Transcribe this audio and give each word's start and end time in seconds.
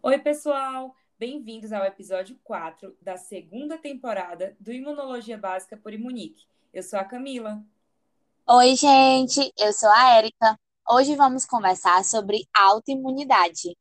Oi, 0.00 0.18
pessoal! 0.20 0.94
Bem-vindos 1.18 1.72
ao 1.72 1.84
episódio 1.84 2.38
4 2.44 2.96
da 3.02 3.16
segunda 3.16 3.76
temporada 3.76 4.56
do 4.60 4.72
Imunologia 4.72 5.36
Básica 5.36 5.76
por 5.76 5.92
Imunique. 5.92 6.46
Eu 6.72 6.84
sou 6.84 7.00
a 7.00 7.04
Camila. 7.04 7.60
Oi, 8.46 8.76
gente, 8.76 9.52
eu 9.58 9.72
sou 9.72 9.90
a 9.90 10.16
Érica. 10.16 10.56
Hoje 10.88 11.16
vamos 11.16 11.44
conversar 11.44 12.04
sobre 12.04 12.46
autoimunidade. 12.54 13.76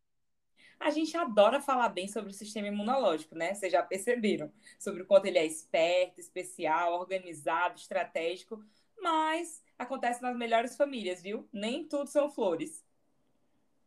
A 0.84 0.90
gente 0.90 1.16
adora 1.16 1.62
falar 1.62 1.88
bem 1.88 2.10
sobre 2.10 2.30
o 2.30 2.34
sistema 2.34 2.68
imunológico, 2.68 3.36
né? 3.36 3.54
Vocês 3.54 3.72
já 3.72 3.82
perceberam 3.82 4.52
sobre 4.78 5.02
o 5.02 5.06
quanto 5.06 5.26
ele 5.28 5.38
é 5.38 5.46
esperto, 5.46 6.20
especial, 6.20 7.00
organizado, 7.00 7.80
estratégico, 7.80 8.62
mas 9.02 9.62
acontece 9.80 10.22
nas 10.22 10.36
melhores 10.36 10.76
famílias, 10.76 11.22
viu? 11.22 11.48
Nem 11.54 11.88
tudo 11.88 12.10
são 12.10 12.30
flores. 12.30 12.84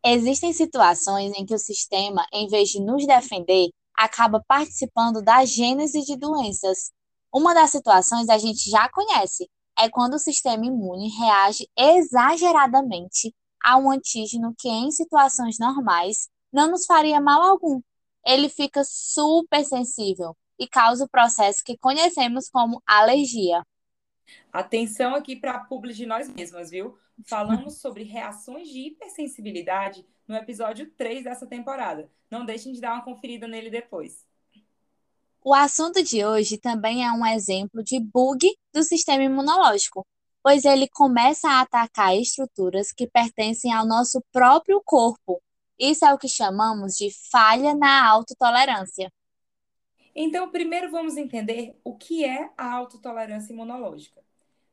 Existem 0.02 0.54
situações 0.54 1.34
em 1.36 1.44
que 1.44 1.54
o 1.54 1.58
sistema, 1.58 2.26
em 2.32 2.48
vez 2.48 2.70
de 2.70 2.80
nos 2.80 3.06
defender, 3.06 3.68
acaba 3.94 4.42
participando 4.48 5.20
da 5.20 5.44
gênese 5.44 6.00
de 6.00 6.16
doenças. 6.16 6.90
Uma 7.30 7.52
das 7.52 7.72
situações 7.72 8.30
a 8.30 8.38
gente 8.38 8.70
já 8.70 8.88
conhece, 8.88 9.46
é 9.78 9.90
quando 9.90 10.14
o 10.14 10.18
sistema 10.18 10.64
imune 10.64 11.10
reage 11.10 11.68
exageradamente 11.76 13.34
a 13.62 13.76
um 13.76 13.90
antígeno 13.90 14.54
que, 14.58 14.70
em 14.70 14.90
situações 14.90 15.58
normais, 15.58 16.30
não 16.56 16.70
nos 16.70 16.86
faria 16.86 17.20
mal 17.20 17.42
algum. 17.42 17.82
Ele 18.24 18.48
fica 18.48 18.82
super 18.82 19.62
sensível 19.62 20.34
e 20.58 20.66
causa 20.66 21.04
o 21.04 21.08
processo 21.08 21.62
que 21.62 21.76
conhecemos 21.76 22.48
como 22.48 22.82
alergia. 22.86 23.62
Atenção 24.50 25.14
aqui 25.14 25.36
para 25.36 25.52
a 25.52 25.58
publi 25.60 25.92
de 25.92 26.06
nós 26.06 26.30
mesmas, 26.30 26.70
viu? 26.70 26.98
Falamos 27.26 27.74
sobre 27.78 28.04
reações 28.04 28.70
de 28.70 28.86
hipersensibilidade 28.88 30.04
no 30.26 30.34
episódio 30.34 30.90
3 30.96 31.24
dessa 31.24 31.46
temporada. 31.46 32.10
Não 32.30 32.46
deixem 32.46 32.72
de 32.72 32.80
dar 32.80 32.94
uma 32.94 33.04
conferida 33.04 33.46
nele 33.46 33.68
depois. 33.68 34.24
O 35.44 35.54
assunto 35.54 36.02
de 36.02 36.24
hoje 36.24 36.56
também 36.56 37.06
é 37.06 37.12
um 37.12 37.24
exemplo 37.24 37.84
de 37.84 38.00
bug 38.00 38.50
do 38.72 38.82
sistema 38.82 39.22
imunológico, 39.22 40.04
pois 40.42 40.64
ele 40.64 40.88
começa 40.88 41.48
a 41.48 41.60
atacar 41.60 42.16
estruturas 42.16 42.92
que 42.92 43.06
pertencem 43.06 43.72
ao 43.72 43.86
nosso 43.86 44.20
próprio 44.32 44.82
corpo. 44.84 45.40
Isso 45.78 46.04
é 46.04 46.12
o 46.12 46.18
que 46.18 46.28
chamamos 46.28 46.94
de 46.94 47.10
falha 47.30 47.74
na 47.74 48.08
autotolerância. 48.08 49.12
Então, 50.14 50.50
primeiro 50.50 50.90
vamos 50.90 51.16
entender 51.16 51.78
o 51.84 51.94
que 51.94 52.24
é 52.24 52.50
a 52.56 52.72
autotolerância 52.72 53.52
imunológica. 53.52 54.24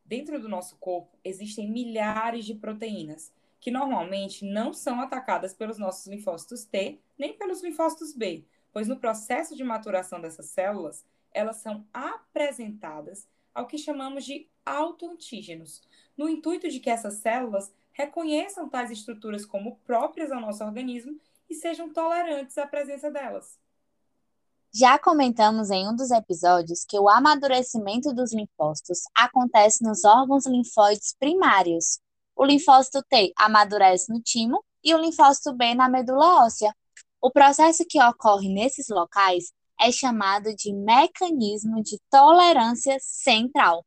Dentro 0.06 0.40
do 0.40 0.48
nosso 0.48 0.78
corpo 0.78 1.18
existem 1.24 1.70
milhares 1.70 2.46
de 2.46 2.56
proteínas 2.56 3.32
que 3.60 3.72
normalmente 3.72 4.46
não 4.46 4.74
são 4.74 5.00
atacadas 5.00 5.54
pelos 5.54 5.78
nossos 5.78 6.08
linfócitos 6.08 6.66
T 6.66 7.00
nem 7.18 7.34
pelos 7.38 7.64
linfócitos 7.64 8.14
B, 8.14 8.46
pois 8.74 8.88
no 8.88 9.00
processo 9.00 9.56
de 9.56 9.64
maturação 9.64 10.20
dessas 10.20 10.48
células, 10.48 11.06
elas 11.32 11.58
são 11.58 11.86
apresentadas 11.94 13.28
ao 13.54 13.68
que 13.68 13.78
chamamos 13.78 14.26
de 14.26 14.50
autoantígenos, 14.66 15.82
no 16.18 16.28
intuito 16.28 16.70
de 16.70 16.80
que 16.80 16.90
essas 16.90 17.16
células 17.16 17.74
reconheçam 17.94 18.68
tais 18.68 18.92
estruturas 18.92 19.46
como 19.46 19.78
próprias 19.86 20.32
ao 20.32 20.42
nosso 20.42 20.64
organismo 20.64 21.18
e 21.50 21.56
sejam 21.56 21.94
tolerantes 21.94 22.58
à 22.58 22.68
presença 22.68 23.10
delas. 23.10 23.58
Já 24.76 24.98
comentamos 24.98 25.70
em 25.70 25.88
um 25.88 25.96
dos 25.96 26.10
episódios 26.10 26.84
que 26.84 26.98
o 26.98 27.08
amadurecimento 27.08 28.12
dos 28.12 28.34
linfócitos 28.34 29.02
acontece 29.14 29.84
nos 29.84 30.04
órgãos 30.04 30.48
linfóides 30.48 31.16
primários. 31.20 32.00
O 32.36 32.44
linfócito 32.44 33.04
T 33.08 33.32
amadurece 33.38 34.12
no 34.12 34.20
timo 34.20 34.64
e 34.84 34.96
o 34.96 34.98
linfócito 34.98 35.54
B 35.54 35.76
na 35.76 35.88
medula 35.88 36.44
óssea. 36.44 36.76
O 37.22 37.30
processo 37.30 37.86
que 37.88 38.02
ocorre 38.02 38.50
nesses 38.50 38.90
locais 38.90 39.54
é 39.80 39.92
chamado 39.92 40.56
de 40.56 40.74
mecanismo 40.74 41.84
de 41.84 42.00
tolerância 42.10 42.98
central. 43.00 43.86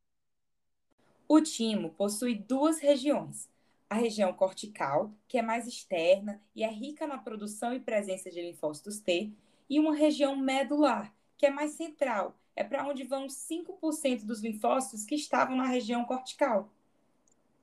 O 1.27 1.41
timo 1.41 1.89
possui 1.91 2.35
duas 2.35 2.79
regiões. 2.79 3.49
A 3.89 3.95
região 3.95 4.33
cortical, 4.33 5.13
que 5.27 5.37
é 5.37 5.41
mais 5.41 5.65
externa 5.65 6.41
e 6.53 6.63
é 6.63 6.69
rica 6.69 7.07
na 7.07 7.17
produção 7.17 7.73
e 7.73 7.79
presença 7.79 8.29
de 8.29 8.41
linfócitos 8.41 8.99
T, 8.99 9.31
e 9.69 9.79
uma 9.79 9.95
região 9.95 10.35
medular, 10.35 11.13
que 11.37 11.45
é 11.45 11.49
mais 11.49 11.71
central, 11.71 12.37
é 12.55 12.63
para 12.63 12.87
onde 12.87 13.03
vão 13.03 13.27
5% 13.27 14.25
dos 14.25 14.41
linfócitos 14.41 15.05
que 15.05 15.15
estavam 15.15 15.55
na 15.55 15.67
região 15.67 16.03
cortical. 16.05 16.69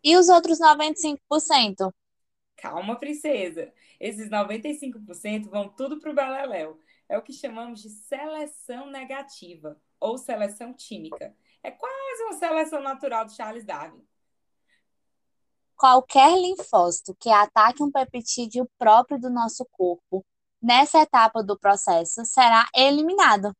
E 0.02 0.16
os 0.16 0.28
outros 0.28 0.60
95%? 0.60 1.92
Calma, 2.56 2.96
princesa. 2.96 3.72
Esses 3.98 4.30
95% 4.30 5.48
vão 5.50 5.68
tudo 5.68 5.98
para 5.98 6.10
o 6.10 6.14
beleléu. 6.14 6.78
É 7.08 7.18
o 7.18 7.22
que 7.22 7.32
chamamos 7.32 7.82
de 7.82 7.90
seleção 7.90 8.90
negativa 8.90 9.78
ou 9.98 10.16
seleção 10.16 10.72
tímica. 10.72 11.34
É 11.62 11.70
quase 11.70 12.22
uma 12.22 12.34
seleção 12.34 12.80
natural 12.82 13.24
do 13.24 13.32
Charles 13.32 13.64
Darwin. 13.64 14.02
Qualquer 15.76 16.38
linfócito 16.38 17.14
que 17.18 17.30
ataque 17.30 17.82
um 17.82 17.90
peptídeo 17.90 18.68
próprio 18.78 19.20
do 19.20 19.28
nosso 19.28 19.66
corpo, 19.72 20.24
nessa 20.62 21.00
etapa 21.00 21.42
do 21.42 21.58
processo, 21.58 22.24
será 22.24 22.66
eliminado. 22.74 23.52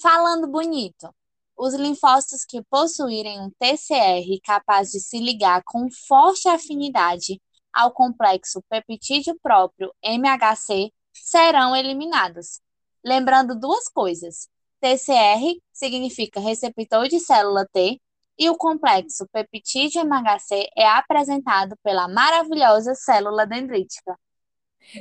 Falando 0.00 0.48
bonito, 0.48 1.14
os 1.56 1.74
linfócitos 1.74 2.44
que 2.44 2.62
possuírem 2.64 3.40
um 3.40 3.50
TCR 3.50 4.40
capaz 4.42 4.90
de 4.90 5.00
se 5.00 5.18
ligar 5.18 5.62
com 5.64 5.88
forte 5.90 6.48
afinidade 6.48 7.40
ao 7.72 7.92
complexo 7.92 8.62
peptídeo 8.68 9.38
próprio 9.42 9.92
MHC 10.02 10.90
serão 11.12 11.76
eliminados. 11.76 12.60
Lembrando 13.04 13.58
duas 13.58 13.88
coisas: 13.88 14.48
TCR 14.80 15.60
significa 15.72 16.40
receptor 16.40 17.08
de 17.08 17.20
célula 17.20 17.66
T 17.72 18.00
e 18.40 18.48
o 18.48 18.56
complexo 18.56 19.28
peptídeo 19.30 20.00
MHC 20.00 20.70
é 20.74 20.88
apresentado 20.88 21.76
pela 21.82 22.08
maravilhosa 22.08 22.94
célula 22.94 23.46
dendrítica. 23.46 24.18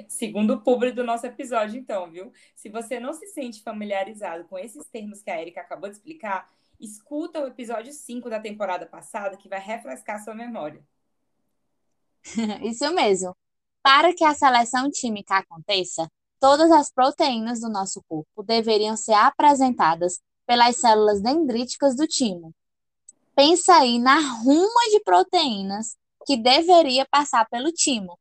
Segundo 0.10 0.56
o 0.56 0.62
público 0.62 0.98
do 0.98 1.06
nosso 1.06 1.26
episódio, 1.26 1.80
então, 1.80 2.12
viu? 2.12 2.34
Se 2.54 2.68
você 2.68 3.00
não 3.00 3.14
se 3.14 3.26
sente 3.28 3.64
familiarizado 3.64 4.44
com 4.44 4.60
esses 4.60 4.86
termos 4.90 5.22
que 5.22 5.32
a 5.32 5.42
Erika 5.42 5.62
acabou 5.62 5.90
de 5.90 5.96
explicar, 5.96 6.50
escuta 6.78 7.42
o 7.42 7.48
episódio 7.48 7.94
5 7.94 8.30
da 8.30 8.42
temporada 8.42 8.86
passada, 8.86 9.38
que 9.38 9.48
vai 9.48 9.62
refrescar 9.62 10.22
sua 10.22 10.36
memória. 10.36 10.84
Isso 12.62 12.94
mesmo. 12.94 13.34
Para 13.82 14.14
que 14.14 14.26
a 14.26 14.36
seleção 14.36 14.92
química 14.92 15.38
aconteça, 15.38 16.10
todas 16.42 16.70
as 16.72 16.92
proteínas 16.92 17.62
do 17.62 17.70
nosso 17.70 18.04
corpo 18.06 18.44
deveriam 18.44 18.98
ser 18.98 19.14
apresentadas 19.14 20.20
pelas 20.46 20.76
células 20.76 21.22
dendríticas 21.22 21.96
do 21.96 22.06
timo. 22.06 22.54
Pensa 23.40 23.74
aí 23.76 23.98
na 24.00 24.20
ruma 24.20 24.90
de 24.92 25.00
proteínas 25.00 25.96
que 26.26 26.36
deveria 26.36 27.08
passar 27.10 27.48
pelo 27.48 27.72
timo. 27.72 28.20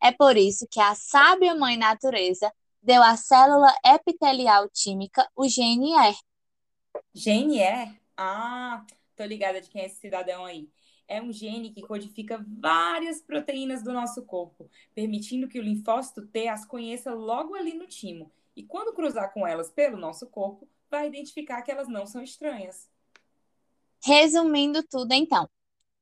É 0.00 0.12
por 0.12 0.36
isso 0.36 0.64
que 0.70 0.78
a 0.78 0.94
sábia 0.94 1.56
mãe 1.56 1.76
natureza 1.76 2.52
deu 2.80 3.02
à 3.02 3.16
célula 3.16 3.74
epitelial 3.84 4.68
tímica 4.68 5.28
o 5.34 5.42
GNR. 5.48 6.16
GNR? 7.12 8.00
Ah, 8.16 8.86
tô 9.16 9.24
ligada 9.24 9.60
de 9.60 9.68
quem 9.68 9.82
é 9.82 9.86
esse 9.86 9.96
cidadão 9.96 10.44
aí 10.44 10.70
é 11.08 11.20
um 11.20 11.32
gene 11.32 11.70
que 11.70 11.82
codifica 11.82 12.40
várias 12.46 13.20
proteínas 13.20 13.82
do 13.82 13.92
nosso 13.92 14.24
corpo, 14.24 14.70
permitindo 14.94 15.48
que 15.48 15.58
o 15.58 15.62
linfócito 15.64 16.24
T 16.28 16.46
as 16.46 16.64
conheça 16.64 17.12
logo 17.12 17.56
ali 17.56 17.74
no 17.74 17.88
timo. 17.88 18.30
E 18.54 18.62
quando 18.62 18.94
cruzar 18.94 19.34
com 19.34 19.44
elas 19.44 19.68
pelo 19.68 19.96
nosso 19.96 20.28
corpo, 20.28 20.68
vai 20.88 21.08
identificar 21.08 21.62
que 21.62 21.72
elas 21.72 21.88
não 21.88 22.06
são 22.06 22.22
estranhas. 22.22 22.88
Resumindo 24.02 24.82
tudo, 24.82 25.12
então, 25.12 25.48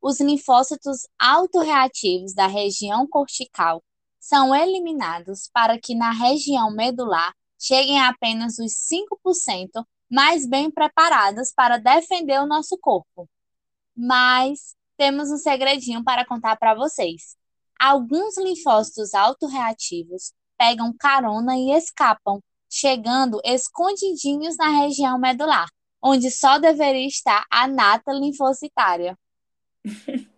os 0.00 0.20
linfócitos 0.20 1.08
autorreativos 1.18 2.32
da 2.32 2.46
região 2.46 3.06
cortical 3.06 3.82
são 4.20 4.54
eliminados 4.54 5.48
para 5.52 5.78
que 5.78 5.94
na 5.94 6.12
região 6.12 6.70
medular 6.70 7.34
cheguem 7.58 8.00
apenas 8.00 8.58
os 8.58 8.72
5% 8.72 9.84
mais 10.10 10.46
bem 10.46 10.70
preparados 10.70 11.52
para 11.52 11.76
defender 11.76 12.40
o 12.40 12.46
nosso 12.46 12.78
corpo. 12.78 13.28
Mas 13.96 14.76
temos 14.96 15.30
um 15.30 15.36
segredinho 15.36 16.02
para 16.04 16.24
contar 16.24 16.56
para 16.56 16.74
vocês. 16.74 17.36
Alguns 17.78 18.36
linfócitos 18.38 19.14
autorreativos 19.14 20.32
pegam 20.56 20.92
carona 20.92 21.56
e 21.56 21.70
escapam, 21.72 22.40
chegando 22.68 23.40
escondidinhos 23.44 24.56
na 24.56 24.68
região 24.68 25.18
medular, 25.18 25.68
onde 26.02 26.30
só 26.30 26.58
deveria 26.58 27.06
estar 27.06 27.44
a 27.50 27.66
nata 27.66 28.12
linfocitária. 28.12 29.18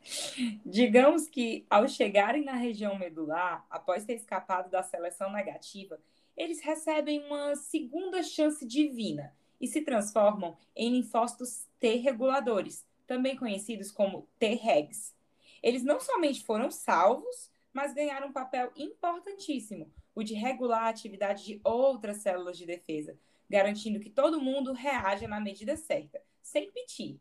Digamos 0.65 1.29
que, 1.29 1.67
ao 1.69 1.89
chegarem 1.89 2.45
na 2.45 2.55
região 2.55 2.99
medular, 2.99 3.65
após 3.71 4.05
ter 4.05 4.15
escapado 4.15 4.71
da 4.71 4.83
seleção 4.83 5.33
negativa, 5.33 5.99
eles 6.37 6.61
recebem 6.61 7.25
uma 7.27 7.55
segunda 7.57 8.23
chance 8.23 8.67
divina 8.67 9.35
e 9.61 9.67
se 9.67 9.83
transformam 9.83 10.57
em 10.75 10.91
linfócitos 10.91 11.67
T 11.79 11.97
reguladores, 11.97 12.85
também 13.07 13.37
conhecidos 13.37 13.91
como 13.91 14.27
T-regs. 14.39 15.15
Eles 15.63 15.83
não 15.83 16.01
somente 16.01 16.43
foram 16.43 16.71
salvos, 16.71 17.51
mas 17.73 17.93
ganharam 17.93 18.29
um 18.29 18.33
papel 18.33 18.73
importantíssimo, 18.77 19.93
o 20.15 20.23
de 20.23 20.35
regular 20.35 20.85
a 20.85 20.89
atividade 20.89 21.45
de 21.45 21.61
outras 21.63 22.19
células 22.19 22.57
de 22.57 22.67
defesa, 22.67 23.19
garantindo 23.51 23.99
que 23.99 24.09
todo 24.09 24.41
mundo 24.41 24.73
reaja 24.73 25.27
na 25.27 25.41
medida 25.41 25.77
certa, 25.77 26.23
sem 26.41 26.71
pedir. 26.71 27.21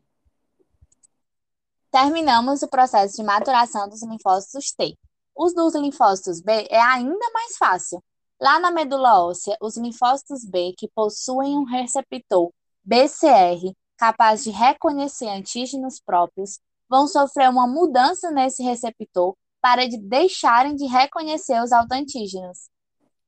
Terminamos 1.90 2.62
o 2.62 2.68
processo 2.68 3.16
de 3.16 3.22
maturação 3.24 3.88
dos 3.88 4.00
linfócitos 4.04 4.70
T. 4.70 4.96
Os 5.34 5.52
dos 5.52 5.74
linfócitos 5.74 6.40
B 6.40 6.68
é 6.70 6.80
ainda 6.80 7.30
mais 7.34 7.56
fácil. 7.56 8.02
Lá 8.40 8.60
na 8.60 8.70
medula 8.70 9.20
óssea, 9.20 9.56
os 9.60 9.76
linfócitos 9.76 10.44
B 10.44 10.72
que 10.78 10.88
possuem 10.88 11.58
um 11.58 11.64
receptor 11.64 12.52
BCR 12.84 13.74
capaz 13.98 14.44
de 14.44 14.50
reconhecer 14.50 15.28
antígenos 15.28 16.00
próprios 16.00 16.60
vão 16.88 17.06
sofrer 17.06 17.50
uma 17.50 17.66
mudança 17.66 18.30
nesse 18.30 18.62
receptor 18.62 19.36
para 19.60 19.86
de 19.86 19.98
deixarem 19.98 20.74
de 20.74 20.86
reconhecer 20.86 21.60
os 21.62 21.72
autoantígenos. 21.72 22.70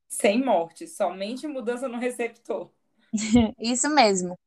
Sem 0.07 0.43
morte, 0.43 0.87
somente 0.87 1.47
mudança 1.47 1.87
no 1.87 1.97
receptor. 1.97 2.71
Isso 3.59 3.89
mesmo. 3.89 4.37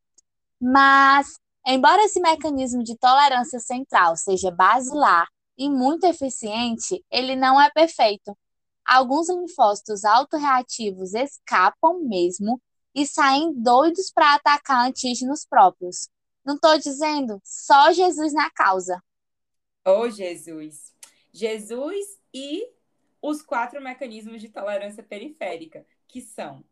Mas, 0.61 1.39
embora 1.67 2.05
esse 2.05 2.21
mecanismo 2.21 2.83
de 2.83 2.97
tolerância 2.97 3.61
central 3.61 4.17
seja 4.17 4.51
basilar 4.51 5.29
e 5.57 5.71
muito 5.71 6.05
eficiente, 6.05 7.05
ele 7.11 7.37
não 7.37 7.61
é 7.61 7.71
perfeito. 7.71 8.37
Alguns 8.85 9.29
linfócitos 9.29 10.05
autorreativos 10.05 11.15
escapam 11.15 12.01
mesmo 12.01 12.61
e 12.95 13.07
saem 13.07 13.53
doidos 13.53 14.11
para 14.13 14.35
atacar 14.35 14.87
antígenos 14.87 15.45
próprios. 15.45 16.09
Não 16.45 16.55
estou 16.55 16.79
dizendo 16.79 17.41
só 17.45 17.93
Jesus 17.93 18.33
na 18.33 18.51
causa. 18.51 19.03
Oh, 19.85 20.09
Jesus! 20.09 20.95
Jesus 21.33 22.07
e 22.33 22.67
os 23.21 23.43
quatro 23.43 23.81
mecanismos 23.83 24.41
de 24.41 24.49
tolerância 24.49 25.03
periférica, 25.03 25.85
que 26.09 26.23
são: 26.23 26.65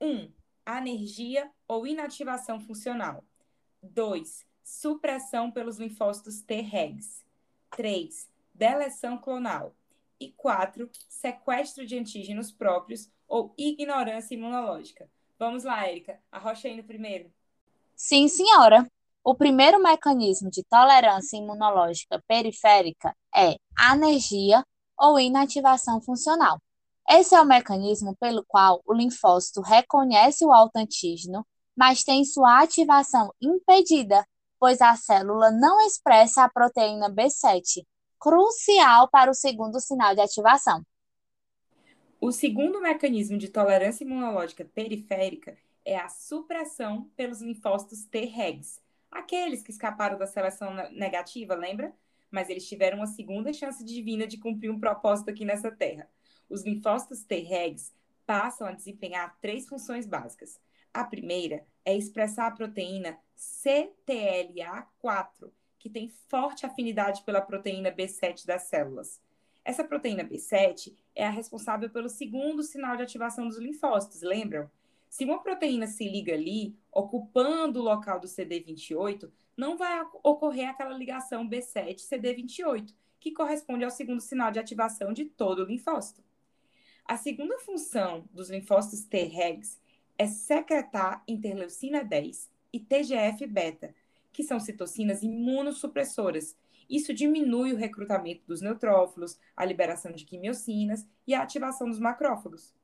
1. 0.00 0.06
Um, 0.06 0.32
anergia 0.64 1.50
ou 1.66 1.86
inativação 1.86 2.60
funcional. 2.60 3.24
2. 3.82 4.46
Supressão 4.62 5.50
pelos 5.50 5.78
linfócitos 5.78 6.40
T-regs. 6.40 7.24
3. 7.70 8.30
Deleção 8.54 9.18
clonal. 9.18 9.74
E 10.20 10.30
4. 10.32 10.88
Sequestro 11.08 11.84
de 11.84 11.98
antígenos 11.98 12.52
próprios 12.52 13.10
ou 13.26 13.54
ignorância 13.58 14.34
imunológica. 14.34 15.10
Vamos 15.38 15.64
lá, 15.64 15.86
Érica. 15.86 16.20
Arrocha 16.30 16.68
aí 16.68 16.76
no 16.76 16.84
primeiro. 16.84 17.32
Sim, 17.96 18.28
senhora. 18.28 18.86
O 19.24 19.34
primeiro 19.34 19.80
mecanismo 19.82 20.50
de 20.50 20.64
tolerância 20.64 21.36
imunológica 21.36 22.22
periférica 22.26 23.14
é 23.34 23.56
anergia 23.76 24.64
ou 24.98 25.18
inativação 25.18 26.00
funcional. 26.00 26.60
Esse 27.14 27.34
é 27.34 27.40
o 27.42 27.46
mecanismo 27.46 28.16
pelo 28.16 28.42
qual 28.46 28.80
o 28.86 28.94
linfócito 28.94 29.60
reconhece 29.60 30.46
o 30.46 30.52
autoantígeno, 30.52 31.46
mas 31.76 32.02
tem 32.02 32.24
sua 32.24 32.62
ativação 32.62 33.30
impedida, 33.38 34.26
pois 34.58 34.80
a 34.80 34.96
célula 34.96 35.50
não 35.50 35.78
expressa 35.86 36.42
a 36.42 36.48
proteína 36.48 37.10
B7, 37.10 37.84
crucial 38.18 39.10
para 39.10 39.30
o 39.30 39.34
segundo 39.34 39.78
sinal 39.78 40.14
de 40.14 40.22
ativação. 40.22 40.82
O 42.18 42.32
segundo 42.32 42.80
mecanismo 42.80 43.36
de 43.36 43.48
tolerância 43.48 44.04
imunológica 44.04 44.64
periférica 44.64 45.54
é 45.84 45.98
a 45.98 46.08
supressão 46.08 47.10
pelos 47.14 47.42
linfócitos 47.42 48.04
T-regs, 48.04 48.80
Aqueles 49.12 49.62
que 49.62 49.70
escaparam 49.70 50.16
da 50.16 50.26
seleção 50.26 50.72
negativa, 50.90 51.54
lembra? 51.54 51.94
Mas 52.30 52.48
eles 52.48 52.66
tiveram 52.66 52.96
uma 52.96 53.06
segunda 53.06 53.52
chance 53.52 53.84
divina 53.84 54.26
de 54.26 54.38
cumprir 54.38 54.70
um 54.70 54.80
propósito 54.80 55.28
aqui 55.28 55.44
nessa 55.44 55.70
terra. 55.70 56.08
Os 56.48 56.64
linfócitos 56.64 57.24
T-regs 57.24 57.92
passam 58.26 58.66
a 58.66 58.72
desempenhar 58.72 59.38
três 59.40 59.68
funções 59.68 60.06
básicas. 60.06 60.60
A 60.92 61.04
primeira 61.04 61.64
é 61.84 61.96
expressar 61.96 62.46
a 62.46 62.50
proteína 62.50 63.18
CTLA4, 63.36 65.50
que 65.78 65.90
tem 65.90 66.08
forte 66.28 66.66
afinidade 66.66 67.22
pela 67.22 67.40
proteína 67.40 67.90
B7 67.90 68.46
das 68.46 68.62
células. 68.62 69.20
Essa 69.64 69.84
proteína 69.84 70.24
B7 70.24 70.94
é 71.14 71.26
a 71.26 71.30
responsável 71.30 71.90
pelo 71.90 72.08
segundo 72.08 72.62
sinal 72.62 72.96
de 72.96 73.02
ativação 73.02 73.48
dos 73.48 73.58
linfócitos, 73.58 74.22
lembram? 74.22 74.70
Se 75.08 75.24
uma 75.24 75.42
proteína 75.42 75.86
se 75.86 76.08
liga 76.08 76.32
ali, 76.32 76.74
ocupando 76.90 77.80
o 77.80 77.82
local 77.82 78.18
do 78.18 78.26
CD28, 78.26 79.30
não 79.56 79.76
vai 79.76 80.02
ocorrer 80.22 80.70
aquela 80.70 80.96
ligação 80.96 81.48
B7-CD28, 81.48 82.94
que 83.20 83.32
corresponde 83.32 83.84
ao 83.84 83.90
segundo 83.90 84.20
sinal 84.20 84.50
de 84.50 84.58
ativação 84.58 85.12
de 85.12 85.26
todo 85.26 85.62
o 85.62 85.66
linfócito. 85.66 86.24
A 87.04 87.16
segunda 87.16 87.58
função 87.58 88.24
dos 88.32 88.48
linfócitos 88.48 89.04
T-regs 89.04 89.80
é 90.16 90.26
secretar 90.26 91.22
interleucina 91.26 92.04
10 92.04 92.50
e 92.72 92.80
TGF-beta, 92.80 93.94
que 94.32 94.42
são 94.42 94.58
citocinas 94.58 95.22
imunossupressoras. 95.22 96.56
Isso 96.88 97.12
diminui 97.12 97.72
o 97.72 97.76
recrutamento 97.76 98.42
dos 98.46 98.60
neutrófilos, 98.60 99.38
a 99.56 99.64
liberação 99.64 100.12
de 100.12 100.24
quimiocinas 100.24 101.06
e 101.26 101.34
a 101.34 101.42
ativação 101.42 101.88
dos 101.88 101.98
macrófagos. 101.98 102.74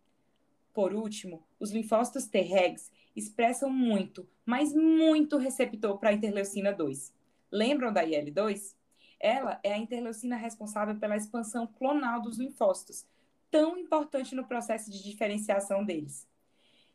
Por 0.74 0.92
último, 0.92 1.42
os 1.58 1.70
linfócitos 1.70 2.26
T-regs 2.26 2.90
expressam 3.16 3.70
muito, 3.70 4.28
mas 4.44 4.74
muito 4.74 5.38
receptor 5.38 5.98
para 5.98 6.10
a 6.10 6.12
interleucina 6.12 6.72
2. 6.72 7.12
Lembram 7.50 7.92
da 7.92 8.04
IL-2? 8.04 8.76
Ela 9.18 9.58
é 9.64 9.72
a 9.72 9.78
interleucina 9.78 10.36
responsável 10.36 10.96
pela 10.96 11.16
expansão 11.16 11.66
clonal 11.66 12.20
dos 12.20 12.38
linfócitos, 12.38 13.06
tão 13.50 13.76
importante 13.76 14.34
no 14.34 14.46
processo 14.46 14.90
de 14.90 15.02
diferenciação 15.02 15.84
deles. 15.84 16.26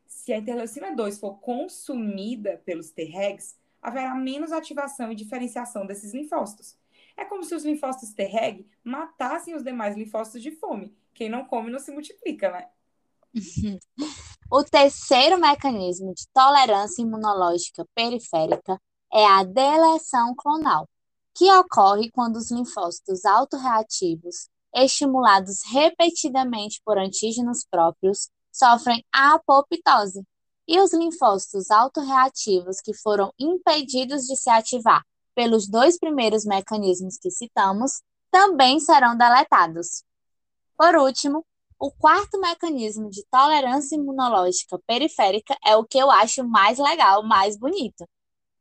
Se 0.06 0.32
a 0.32 0.38
interleucina 0.38 0.96
2 0.96 1.20
for 1.20 1.40
consumida 1.40 2.62
pelos 2.66 2.92
T-regs, 2.92 3.58
haverá 3.82 4.16
menos 4.16 4.52
ativação 4.52 5.12
e 5.12 5.16
diferenciação 5.16 5.86
desses 5.86 6.14
linfócitos. 6.14 6.78
É 7.18 7.26
como 7.26 7.44
se 7.44 7.54
os 7.54 7.64
linfócitos 7.64 8.14
T-reg 8.14 8.68
matassem 8.84 9.56
os 9.56 9.64
demais 9.64 9.96
linfócitos 9.96 10.42
de 10.42 10.52
fome. 10.52 10.96
Quem 11.14 11.30
não 11.30 11.46
come 11.46 11.70
não 11.70 11.80
se 11.80 11.92
multiplica, 11.92 12.52
né? 12.52 12.70
O 14.52 14.64
terceiro 14.64 15.40
mecanismo 15.40 16.14
de 16.14 16.28
tolerância 16.32 17.02
imunológica 17.02 17.84
periférica 17.96 18.80
é 19.12 19.26
a 19.26 19.44
deleção 19.44 20.36
clonal, 20.36 20.88
que 21.34 21.52
ocorre 21.52 22.12
quando 22.12 22.36
os 22.36 22.52
linfócitos 22.52 23.26
autorreativos, 23.26 24.50
estimulados 24.74 25.60
repetidamente 25.72 26.82
por 26.84 26.98
antígenos 26.98 27.66
próprios, 27.70 28.30
sofrem 28.52 29.04
apoptose, 29.12 30.24
e 30.68 30.80
os 30.80 30.94
linfócitos 30.94 31.70
autorreativos 31.70 32.80
que 32.82 32.94
foram 32.94 33.34
impedidos 33.38 34.24
de 34.24 34.36
se 34.36 34.50
ativar 34.50 35.04
pelos 35.36 35.68
dois 35.68 36.00
primeiros 36.00 36.46
mecanismos 36.46 37.18
que 37.18 37.30
citamos 37.30 38.02
também 38.32 38.80
serão 38.80 39.18
deletados. 39.18 40.04
Por 40.78 40.96
último, 40.96 41.46
o 41.80 41.92
quarto 41.92 42.40
mecanismo 42.40 43.10
de 43.10 43.26
tolerância 43.30 43.96
imunológica 43.96 44.80
periférica 44.88 45.58
é 45.66 45.76
o 45.76 45.84
que 45.84 45.98
eu 45.98 46.10
acho 46.10 46.44
mais 46.48 46.80
legal, 46.80 47.24
mais 47.24 47.58
bonito. 47.58 48.08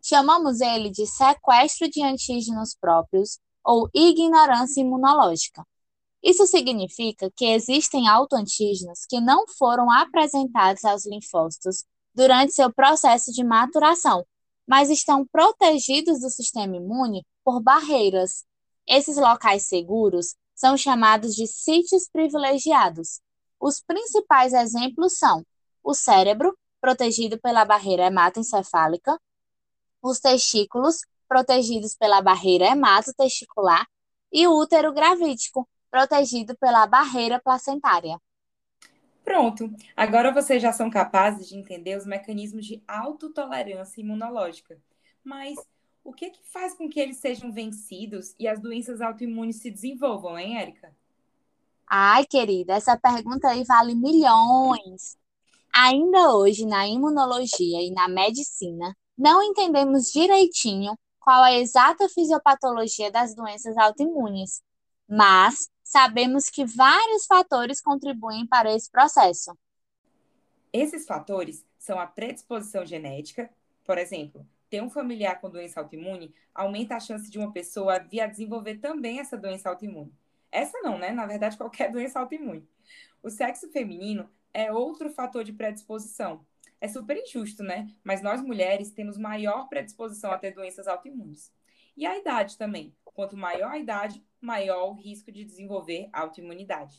Chamamos 0.02 0.61
ele 0.61 0.90
de 0.90 1.07
sequestro 1.07 1.88
de 1.88 2.02
antígenos 2.02 2.75
próprios 2.75 3.38
ou 3.64 3.88
ignorância 3.95 4.81
imunológica. 4.81 5.64
Isso 6.23 6.47
significa 6.47 7.31
que 7.35 7.47
existem 7.47 8.09
autoantígenos 8.09 9.05
que 9.07 9.21
não 9.21 9.47
foram 9.47 9.91
apresentados 9.91 10.85
aos 10.85 11.05
linfócitos 11.05 11.85
durante 12.14 12.52
seu 12.52 12.73
processo 12.73 13.33
de 13.33 13.43
maturação, 13.43 14.25
mas 14.67 14.88
estão 14.88 15.26
protegidos 15.26 16.21
do 16.21 16.31
sistema 16.31 16.76
imune 16.76 17.26
por 17.45 17.61
barreiras. 17.61 18.45
Esses 18.87 19.17
locais 19.17 19.64
seguros 19.64 20.37
são 20.55 20.76
chamados 20.76 21.35
de 21.35 21.47
sítios 21.47 22.09
privilegiados. 22.09 23.21
Os 23.59 23.81
principais 23.81 24.52
exemplos 24.52 25.19
são 25.19 25.45
o 25.83 25.95
cérebro, 25.95 26.57
protegido 26.81 27.38
pela 27.41 27.64
barreira 27.64 28.07
hematoencefálica, 28.07 29.19
os 30.00 30.21
testículos, 30.21 31.00
protegidos 31.29 31.95
pela 31.95 32.21
barreira 32.21 32.67
hematotesticular, 32.67 33.87
e 34.33 34.47
o 34.47 34.57
útero 34.57 34.93
gravídico, 34.93 35.69
protegido 35.93 36.57
pela 36.57 36.87
barreira 36.87 37.39
placentária. 37.39 38.19
Pronto, 39.23 39.71
agora 39.95 40.33
vocês 40.33 40.61
já 40.61 40.73
são 40.73 40.91
capazes 40.91 41.49
de 41.49 41.57
entender 41.57 41.97
os 41.97 42.07
mecanismos 42.07 42.67
de 42.67 42.83
autotolerância 42.89 44.01
imunológica. 44.01 44.81
Mas 45.23 45.57
o 46.03 46.13
que, 46.13 46.31
que 46.31 46.41
faz 46.51 46.75
com 46.75 46.89
que 46.89 46.99
eles 46.99 47.19
sejam 47.19 47.53
vencidos 47.53 48.35
e 48.39 48.49
as 48.49 48.59
doenças 48.59 49.01
autoimunes 49.01 49.57
se 49.57 49.71
desenvolvam, 49.71 50.37
hein, 50.37 50.59
Érica? 50.59 50.97
Ai, 51.87 52.25
querida, 52.25 52.73
essa 52.73 52.99
pergunta 52.99 53.49
aí 53.49 53.63
vale 53.65 53.95
milhões. 53.95 55.17
Ainda 55.73 56.35
hoje, 56.35 56.67
na 56.67 56.89
imunologia 56.89 57.83
e 57.83 57.91
na 57.93 58.09
medicina, 58.09 58.97
não 59.17 59.43
entendemos 59.43 60.11
direitinho 60.11 60.99
qual 61.21 61.43
a 61.43 61.53
exata 61.53 62.09
fisiopatologia 62.09 63.11
das 63.13 63.35
doenças 63.35 63.77
autoimunes, 63.77 64.63
mas 65.14 65.71
sabemos 65.85 66.49
que 66.49 66.64
vários 66.64 67.26
fatores 67.26 67.83
contribuem 67.83 68.47
para 68.47 68.75
esse 68.75 68.90
processo. 68.90 69.54
Esses 70.73 71.04
fatores 71.04 71.66
são 71.78 72.00
a 72.00 72.07
predisposição 72.07 72.87
genética, 72.87 73.50
por 73.85 73.99
exemplo, 73.99 74.49
ter 74.71 74.83
um 74.83 74.88
familiar 74.88 75.38
com 75.38 75.50
doença 75.50 75.81
autoimune 75.81 76.35
aumenta 76.54 76.97
a 76.97 77.00
chance 77.00 77.31
de 77.31 77.38
uma 77.38 77.52
pessoa 77.52 77.99
vir 77.99 78.23
a 78.23 78.26
desenvolver 78.26 78.76
também 78.76 79.21
essa 79.21 79.37
doença 79.37 79.69
autoimune. 79.69 80.14
Essa 80.50 80.81
não, 80.81 80.97
né? 80.97 81.11
Na 81.12 81.26
verdade, 81.26 81.59
qualquer 81.59 81.92
doença 81.92 82.19
autoimune. 82.19 82.66
O 83.23 83.28
sexo 83.28 83.71
feminino 83.71 84.31
é 84.54 84.73
outro 84.73 85.11
fator 85.11 85.45
de 85.45 85.52
predisposição. 85.52 86.42
É 86.81 86.88
super 86.88 87.19
injusto, 87.19 87.62
né? 87.62 87.87
Mas 88.02 88.23
nós 88.23 88.40
mulheres 88.40 88.90
temos 88.90 89.19
maior 89.19 89.69
predisposição 89.69 90.33
a 90.33 90.38
ter 90.38 90.52
doenças 90.52 90.88
autoimunes. 90.88 91.52
E 91.97 92.07
a 92.07 92.17
idade 92.19 92.57
também. 92.57 92.95
Quanto 93.05 93.37
maior 93.37 93.73
a 93.73 93.79
idade, 93.79 94.25
maior 94.41 94.91
o 94.91 94.95
risco 94.95 95.31
de 95.31 95.45
desenvolver 95.45 96.09
autoimunidade. 96.13 96.97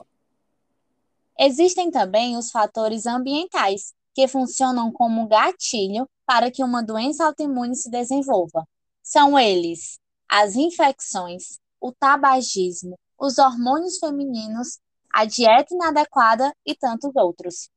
Existem 1.40 1.90
também 1.90 2.38
os 2.38 2.52
fatores 2.52 3.06
ambientais, 3.08 3.94
que 4.14 4.28
funcionam 4.28 4.92
como 4.92 5.28
gatilho 5.28 6.08
para 6.26 6.52
que 6.52 6.64
uma 6.64 6.84
doença 6.84 7.26
autoimune 7.26 7.76
se 7.76 7.90
desenvolva. 7.90 8.68
São 9.02 9.38
eles 9.38 10.00
as 10.30 10.56
infecções, 10.56 11.60
o 11.80 11.92
tabagismo, 11.92 12.98
os 13.20 13.38
hormônios 13.38 14.00
femininos, 14.00 14.80
a 15.12 15.26
dieta 15.26 15.74
inadequada 15.74 16.52
e 16.66 16.76
tantos 16.76 17.12
outros. 17.16 17.70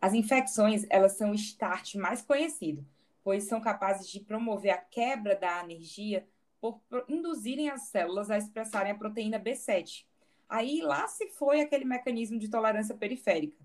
As 0.00 0.12
infecções, 0.12 0.84
elas 0.90 1.16
são 1.16 1.30
o 1.30 1.34
start 1.34 1.94
mais 1.94 2.22
conhecido, 2.22 2.84
pois 3.22 3.44
são 3.44 3.60
capazes 3.60 4.08
de 4.08 4.20
promover 4.20 4.70
a 4.70 4.78
quebra 4.78 5.36
da 5.36 5.62
energia 5.62 6.26
por 6.60 6.80
induzirem 7.08 7.70
as 7.70 7.88
células 7.88 8.30
a 8.30 8.36
expressarem 8.36 8.92
a 8.92 8.98
proteína 8.98 9.40
B7. 9.40 10.04
Aí 10.48 10.80
lá 10.82 11.06
se 11.06 11.28
foi 11.28 11.60
aquele 11.60 11.84
mecanismo 11.84 12.38
de 12.38 12.50
tolerância 12.50 12.94
periférica. 12.94 13.56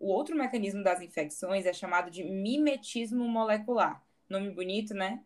O 0.00 0.08
outro 0.08 0.34
mecanismo 0.34 0.82
das 0.82 1.00
infecções 1.00 1.66
é 1.66 1.72
chamado 1.72 2.10
de 2.10 2.24
mimetismo 2.24 3.28
molecular. 3.28 4.02
Nome 4.28 4.50
bonito, 4.50 4.94
né? 4.94 5.22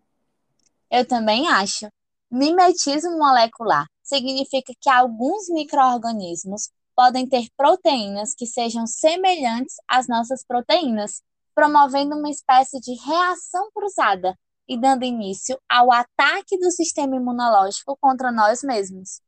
Eu 0.91 1.07
também 1.07 1.49
acho. 1.49 1.89
Mimetismo 2.31 3.17
molecular 3.17 3.87
significa 4.03 4.73
que 4.81 4.91
alguns 4.91 5.49
microorganismos 5.49 6.71
podem 6.95 7.29
ter 7.29 7.47
proteínas 7.57 8.35
que 8.35 8.47
sejam 8.47 8.87
semelhantes 8.87 9.77
às 9.87 10.09
nossas 10.09 10.45
proteínas, 10.45 11.23
promovendo 11.57 12.15
uma 12.15 12.31
espécie 12.31 12.79
de 12.79 12.95
reação 13.05 13.69
cruzada 13.73 14.39
e 14.69 14.79
dando 14.79 15.05
início 15.05 15.59
ao 15.69 15.91
ataque 15.91 16.57
do 16.59 16.71
sistema 16.71 17.17
imunológico 17.17 17.97
contra 18.01 18.31
nós 18.31 18.63
mesmos. 18.63 19.21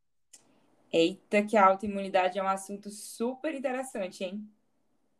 Eita, 0.93 1.43
que 1.43 1.57
a 1.57 1.67
autoimunidade 1.67 2.39
é 2.39 2.43
um 2.43 2.49
assunto 2.49 2.91
super 2.91 3.53
interessante, 3.55 4.23
hein? 4.23 4.49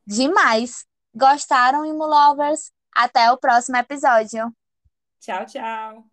demais. 0.09 0.87
Gostaram, 1.15 1.85
Imulovers? 1.85 2.73
Até 2.95 3.31
o 3.31 3.37
próximo 3.37 3.77
episódio. 3.77 4.51
Tchau, 5.21 5.45
tchau. 5.45 6.05